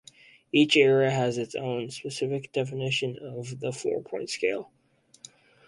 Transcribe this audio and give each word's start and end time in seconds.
Each 0.51 0.75
area 0.77 1.11
has 1.11 1.37
its 1.37 1.53
own 1.53 1.91
specified 1.91 2.49
definition 2.53 3.19
of 3.19 3.59
the 3.59 3.71
four-point 3.71 4.31
scale. 4.31 4.71